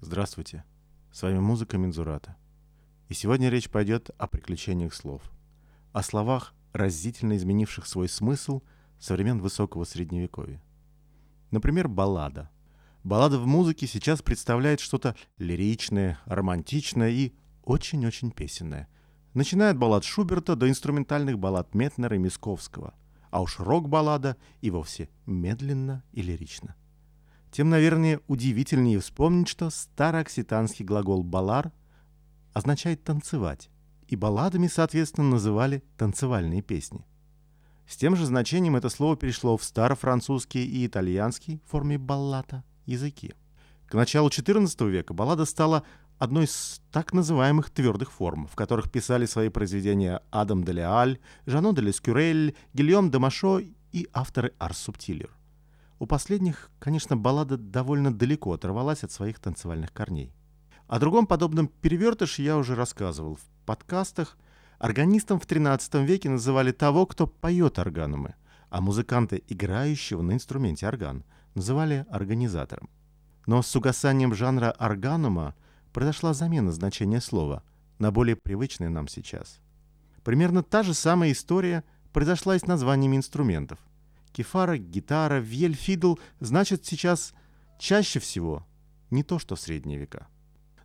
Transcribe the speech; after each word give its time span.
Здравствуйте, 0.00 0.62
с 1.10 1.22
вами 1.22 1.40
музыка 1.40 1.76
Мензурата. 1.76 2.36
И 3.08 3.14
сегодня 3.14 3.48
речь 3.48 3.68
пойдет 3.68 4.10
о 4.16 4.28
приключениях 4.28 4.94
слов. 4.94 5.22
О 5.92 6.04
словах, 6.04 6.54
разительно 6.72 7.36
изменивших 7.36 7.84
свой 7.84 8.08
смысл 8.08 8.62
со 9.00 9.14
времен 9.14 9.40
высокого 9.40 9.82
средневековья. 9.82 10.62
Например, 11.50 11.88
баллада. 11.88 12.48
Баллада 13.02 13.40
в 13.40 13.46
музыке 13.48 13.88
сейчас 13.88 14.22
представляет 14.22 14.78
что-то 14.78 15.16
лиричное, 15.36 16.20
романтичное 16.26 17.10
и 17.10 17.32
очень-очень 17.64 18.30
песенное. 18.30 18.88
Начиная 19.34 19.72
от 19.72 19.78
баллад 19.78 20.04
Шуберта 20.04 20.54
до 20.54 20.70
инструментальных 20.70 21.40
баллад 21.40 21.74
Метнера 21.74 22.14
и 22.14 22.20
Мисковского. 22.20 22.94
А 23.32 23.42
уж 23.42 23.58
рок-баллада 23.58 24.36
и 24.60 24.70
вовсе 24.70 25.08
медленно 25.26 26.04
и 26.12 26.22
лирично– 26.22 26.76
тем, 27.50 27.70
наверное, 27.70 28.20
удивительнее 28.26 29.00
вспомнить, 29.00 29.48
что 29.48 29.70
староокситанский 29.70 30.84
глагол 30.84 31.22
«балар» 31.22 31.72
означает 32.52 33.04
«танцевать», 33.04 33.70
и 34.06 34.16
балладами, 34.16 34.66
соответственно, 34.66 35.28
называли 35.28 35.82
танцевальные 35.96 36.62
песни. 36.62 37.04
С 37.86 37.96
тем 37.96 38.16
же 38.16 38.26
значением 38.26 38.76
это 38.76 38.88
слово 38.88 39.16
перешло 39.16 39.56
в 39.56 39.64
старофранцузский 39.64 40.64
и 40.64 40.86
итальянский 40.86 41.62
в 41.66 41.70
форме 41.70 41.98
баллата 41.98 42.64
языки. 42.84 43.34
К 43.86 43.94
началу 43.94 44.28
XIV 44.28 44.90
века 44.90 45.14
баллада 45.14 45.46
стала 45.46 45.84
одной 46.18 46.44
из 46.44 46.82
так 46.92 47.14
называемых 47.14 47.70
твердых 47.70 48.12
форм, 48.12 48.46
в 48.46 48.56
которых 48.56 48.90
писали 48.90 49.24
свои 49.24 49.48
произведения 49.48 50.20
Адам 50.30 50.64
де 50.64 50.72
Леаль, 50.72 51.18
Жано 51.46 51.72
де 51.72 51.80
Лескюрель, 51.80 52.56
Гильом 52.74 53.10
де 53.10 53.18
Машо 53.18 53.60
и 53.92 54.08
авторы 54.12 54.52
Арс 54.58 54.78
Субтилер. 54.78 55.37
У 55.98 56.06
последних, 56.06 56.70
конечно, 56.78 57.16
баллада 57.16 57.56
довольно 57.56 58.14
далеко 58.14 58.52
оторвалась 58.52 59.02
от 59.02 59.10
своих 59.10 59.40
танцевальных 59.40 59.92
корней. 59.92 60.32
О 60.86 60.98
другом 60.98 61.26
подобном 61.26 61.68
перевертыше 61.68 62.42
я 62.42 62.56
уже 62.56 62.74
рассказывал 62.74 63.36
в 63.36 63.42
подкастах. 63.66 64.38
Органистом 64.78 65.40
в 65.40 65.46
XIII 65.46 66.04
веке 66.04 66.30
называли 66.30 66.70
того, 66.70 67.04
кто 67.04 67.26
поет 67.26 67.78
органумы, 67.80 68.36
а 68.70 68.80
музыканта, 68.80 69.36
играющего 69.36 70.22
на 70.22 70.32
инструменте 70.32 70.86
орган, 70.86 71.24
называли 71.54 72.06
организатором. 72.10 72.88
Но 73.46 73.60
с 73.62 73.74
угасанием 73.74 74.34
жанра 74.34 74.70
органума 74.70 75.56
произошла 75.92 76.32
замена 76.32 76.70
значения 76.70 77.20
слова 77.20 77.64
на 77.98 78.12
более 78.12 78.36
привычное 78.36 78.88
нам 78.88 79.08
сейчас. 79.08 79.58
Примерно 80.22 80.62
та 80.62 80.84
же 80.84 80.94
самая 80.94 81.32
история 81.32 81.82
произошла 82.12 82.54
и 82.54 82.58
с 82.58 82.66
названиями 82.66 83.16
инструментов. 83.16 83.78
Кефара, 84.38 84.78
гитара, 84.78 85.40
вьель, 85.40 85.74
фидл 85.74 86.14
значит 86.38 86.86
сейчас 86.86 87.34
чаще 87.76 88.20
всего 88.20 88.64
не 89.10 89.24
то, 89.24 89.40
что 89.40 89.56
в 89.56 89.60
средние 89.60 89.98
века. 89.98 90.28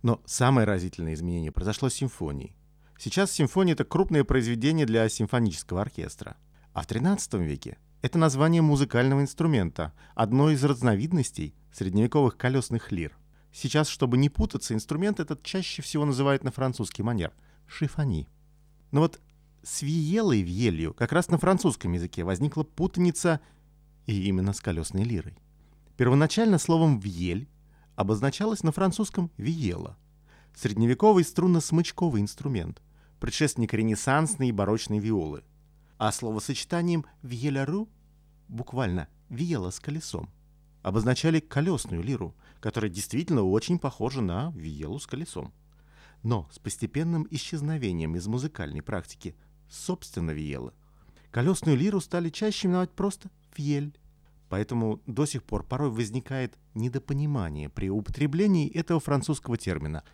Но 0.00 0.22
самое 0.24 0.66
разительное 0.66 1.12
изменение 1.12 1.52
произошло 1.52 1.90
с 1.90 1.94
симфонией. 1.94 2.56
Сейчас 2.98 3.30
симфония— 3.30 3.74
это 3.74 3.84
крупное 3.84 4.24
произведение 4.24 4.86
для 4.86 5.06
симфонического 5.06 5.82
оркестра. 5.82 6.38
А 6.72 6.80
в 6.80 6.86
XIII 6.86 7.44
веке 7.44 7.76
это 8.00 8.16
название 8.16 8.62
музыкального 8.62 9.20
инструмента, 9.20 9.92
одной 10.14 10.54
из 10.54 10.64
разновидностей 10.64 11.54
средневековых 11.74 12.38
колесных 12.38 12.90
лир. 12.90 13.18
Сейчас, 13.52 13.88
чтобы 13.88 14.16
не 14.16 14.30
путаться, 14.30 14.72
инструмент 14.72 15.20
этот 15.20 15.42
чаще 15.42 15.82
всего 15.82 16.06
называют 16.06 16.42
на 16.42 16.52
французский 16.52 17.02
манер— 17.02 17.34
шифони. 17.66 18.30
Но 18.92 19.00
вот 19.00 19.20
с 19.62 19.82
виелой 19.82 20.42
вьелью 20.42 20.94
как 20.94 21.12
раз 21.12 21.28
на 21.28 21.38
французском 21.38 21.92
языке 21.92 22.24
возникла 22.24 22.64
путаница 22.64 23.40
и 24.06 24.28
именно 24.28 24.52
с 24.52 24.60
колесной 24.60 25.04
лирой. 25.04 25.36
Первоначально 25.96 26.58
словом 26.58 26.98
«вьель» 26.98 27.48
обозначалось 27.94 28.62
на 28.62 28.72
французском 28.72 29.30
«виела»— 29.36 29.96
средневековый 30.54 31.24
струнно-смычковый 31.24 32.20
инструмент, 32.20 32.82
предшественник 33.20 33.72
ренессансной 33.74 34.48
и 34.48 34.52
барочной 34.52 34.98
виолы, 34.98 35.44
а 35.98 36.10
словосочетанием 36.10 37.06
«вьеляру» 37.22 37.88
буквально 38.48 39.08
«виела 39.28 39.70
с 39.70 39.78
колесом» 39.78 40.30
обозначали 40.82 41.38
колесную 41.38 42.02
лиру, 42.02 42.34
которая 42.60 42.90
действительно 42.90 43.42
очень 43.42 43.78
похожа 43.78 44.20
на 44.20 44.50
виелу 44.52 44.98
с 44.98 45.06
колесом. 45.06 45.52
Но 46.22 46.48
с 46.52 46.58
постепенным 46.58 47.26
исчезновением 47.30 48.16
из 48.16 48.26
музыкальной 48.26 48.82
практики 48.82 49.36
собственно 49.72 50.30
виела. 50.30 50.74
Колесную 51.30 51.76
лиру 51.76 52.00
стали 52.00 52.28
чаще 52.28 52.68
именовать 52.68 52.90
просто 52.90 53.30
вьель. 53.56 53.96
Поэтому 54.48 55.00
до 55.06 55.24
сих 55.24 55.42
пор 55.42 55.64
порой 55.64 55.90
возникает 55.90 56.58
недопонимание 56.74 57.70
при 57.70 57.88
употреблении 57.88 58.70
этого 58.70 59.00
французского 59.00 59.56
термина, 59.56 60.04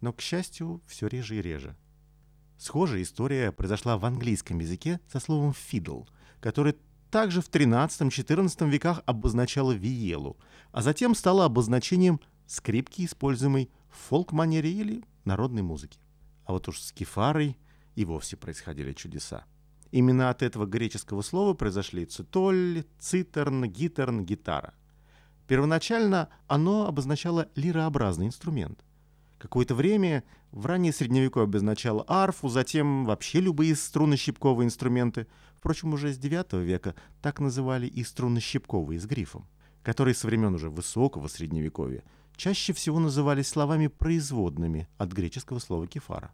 но, 0.00 0.12
к 0.12 0.20
счастью, 0.20 0.80
все 0.86 1.08
реже 1.08 1.36
и 1.36 1.42
реже. 1.42 1.76
Схожая 2.58 3.02
история 3.02 3.50
произошла 3.50 3.98
в 3.98 4.04
английском 4.04 4.60
языке 4.60 5.00
со 5.10 5.18
словом 5.18 5.52
«фидл», 5.52 6.04
который 6.40 6.76
также 7.10 7.40
в 7.40 7.50
XIII-XIV 7.50 8.68
веках 8.68 9.02
обозначало 9.06 9.72
виелу, 9.72 10.36
а 10.70 10.82
затем 10.82 11.16
стало 11.16 11.44
обозначением 11.44 12.20
скрипки, 12.46 13.04
используемой 13.04 13.70
в 13.90 13.96
фолк-манере 14.08 14.70
или 14.70 15.04
народной 15.24 15.62
музыке. 15.62 15.98
А 16.44 16.52
вот 16.52 16.68
уж 16.68 16.80
с 16.80 16.92
кефарой– 16.92 17.58
и 17.98 18.04
вовсе 18.04 18.36
происходили 18.36 18.92
чудеса. 18.92 19.44
Именно 19.90 20.30
от 20.30 20.44
этого 20.44 20.66
греческого 20.66 21.22
слова 21.22 21.54
произошли 21.54 22.06
цитоль, 22.06 22.84
цитерн, 23.00 23.64
гитерн, 23.64 24.24
гитара. 24.24 24.74
Первоначально 25.48 26.28
оно 26.46 26.86
обозначало 26.86 27.48
лирообразный 27.56 28.26
инструмент. 28.26 28.84
Какое-то 29.38 29.74
время 29.74 30.22
в 30.52 30.66
раннее 30.66 30.92
средневековье 30.92 31.46
обозначало 31.46 32.04
арфу, 32.06 32.48
затем 32.48 33.04
вообще 33.04 33.40
любые 33.40 33.74
струнно-щипковые 33.74 34.66
инструменты. 34.66 35.26
Впрочем, 35.56 35.92
уже 35.92 36.12
с 36.12 36.20
IX 36.20 36.62
века 36.62 36.94
так 37.20 37.40
называли 37.40 37.88
и 37.88 38.04
струнно-щипковые 38.04 39.00
с 39.00 39.06
грифом, 39.06 39.48
которые 39.82 40.14
со 40.14 40.28
времен 40.28 40.54
уже 40.54 40.70
высокого 40.70 41.26
средневековья 41.26 42.04
чаще 42.36 42.72
всего 42.72 43.00
назывались 43.00 43.48
словами 43.48 43.88
производными 43.88 44.86
от 44.98 45.10
греческого 45.10 45.58
слова 45.58 45.88
кефара. 45.88 46.30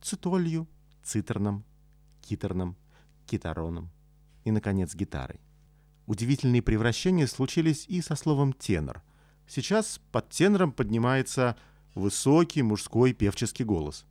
Цитолью, 0.00 0.66
цитерном, 1.06 1.64
китерном, 2.20 2.76
китароном 3.26 3.90
и, 4.44 4.50
наконец, 4.50 4.94
гитарой. 4.94 5.40
Удивительные 6.06 6.62
превращения 6.62 7.26
случились 7.26 7.86
и 7.88 8.00
со 8.00 8.16
словом 8.16 8.52
«тенор». 8.52 9.02
Сейчас 9.48 10.00
под 10.12 10.28
тенором 10.30 10.72
поднимается 10.72 11.56
высокий 11.94 12.62
мужской 12.62 13.12
певческий 13.12 13.64
голос. 13.64 14.04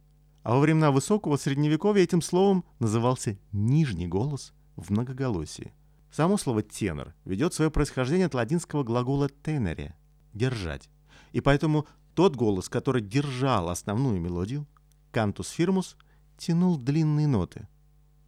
А 0.43 0.53
во 0.53 0.59
времена 0.59 0.91
высокого 0.91 1.37
средневековья 1.37 2.03
этим 2.03 2.21
словом 2.21 2.63
назывался 2.79 3.37
нижний 3.51 4.07
голос 4.07 4.53
в 4.75 4.91
многоголосии. 4.91 5.73
Само 6.11 6.37
слово 6.37 6.63
«тенор» 6.63 7.13
ведет 7.25 7.53
свое 7.53 7.71
происхождение 7.71 8.27
от 8.27 8.33
латинского 8.33 8.83
глагола 8.83 9.29
«тенере»— 9.29 9.95
«держать». 10.33 10.89
И 11.33 11.41
поэтому 11.41 11.87
тот 12.13 12.35
голос, 12.35 12.69
который 12.69 13.01
держал 13.01 13.69
основную 13.69 14.21
мелодию, 14.21 14.65
«кантус 15.11 15.49
фирмус», 15.49 15.97
тянул 16.37 16.77
длинные 16.77 17.27
ноты. 17.27 17.67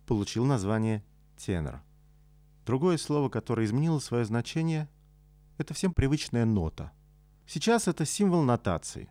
Получил 0.05 0.45
название 0.45 1.03
тенор. 1.37 1.81
Другое 2.65 2.97
слово, 2.97 3.29
которое 3.29 3.65
изменило 3.65 3.99
свое 3.99 4.25
значение, 4.25 4.89
это 5.57 5.73
всем 5.73 5.93
привычная 5.93 6.45
нота. 6.45 6.91
Сейчас 7.45 7.87
это 7.87 8.05
символ 8.05 8.43
нотации. 8.43 9.09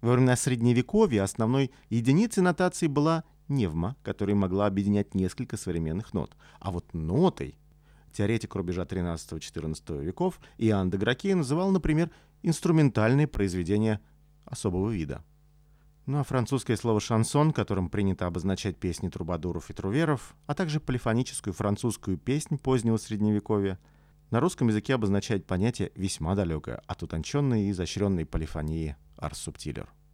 Во 0.00 0.12
времена 0.12 0.36
Средневековья 0.36 1.24
основной 1.24 1.72
единицей 1.90 2.42
нотации 2.42 2.86
была 2.86 3.24
невма, 3.48 3.96
которая 4.02 4.36
могла 4.36 4.66
объединять 4.66 5.14
несколько 5.14 5.56
современных 5.56 6.12
нот. 6.14 6.36
А 6.60 6.70
вот 6.70 6.94
нотой 6.94 7.56
теоретик 8.12 8.54
рубежа 8.54 8.82
13-14 8.82 10.02
веков 10.02 10.40
Иоанн 10.58 10.90
де 10.90 10.96
Гракей 10.96 11.34
называл, 11.34 11.70
например, 11.70 12.10
инструментальные 12.42 13.26
произведения 13.26 14.00
особого 14.44 14.90
вида. 14.90 15.24
Ну 16.06 16.20
а 16.20 16.22
французское 16.22 16.76
слово 16.76 17.00
«шансон», 17.00 17.52
которым 17.52 17.90
принято 17.90 18.26
обозначать 18.26 18.76
песни 18.76 19.08
трубадуров 19.08 19.70
и 19.70 19.72
труверов, 19.72 20.36
а 20.46 20.54
также 20.54 20.78
полифоническую 20.78 21.52
французскую 21.52 22.16
песнь 22.16 22.58
позднего 22.58 22.96
Средневековья, 22.96 23.80
на 24.30 24.38
русском 24.38 24.68
языке 24.68 24.94
обозначает 24.94 25.46
понятие 25.46 25.90
весьма 25.96 26.36
далекое 26.36 26.80
от 26.86 27.02
утонченной 27.02 27.64
и 27.64 27.70
изощренной 27.72 28.24
полифонии 28.24 28.94
«арс 29.16 29.38
субтилер». 29.38 29.96